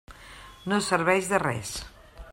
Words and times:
No 0.73 0.79
serveix 0.87 1.31
de 1.35 1.43
res. 1.47 1.77